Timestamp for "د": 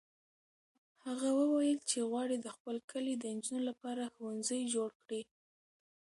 2.41-2.47, 3.17-3.23